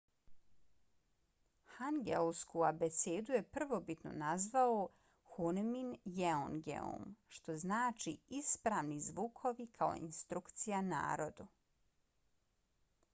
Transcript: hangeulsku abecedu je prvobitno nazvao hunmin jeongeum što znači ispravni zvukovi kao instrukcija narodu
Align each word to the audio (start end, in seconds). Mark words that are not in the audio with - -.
hangeulsku 1.73 2.63
abecedu 2.69 3.35
je 3.35 3.41
prvobitno 3.57 4.13
nazvao 4.23 4.79
hunmin 5.35 5.91
jeongeum 6.21 7.07
što 7.37 7.57
znači 7.67 8.17
ispravni 8.41 8.99
zvukovi 9.11 9.69
kao 9.79 9.95
instrukcija 10.09 10.81
narodu 10.91 11.51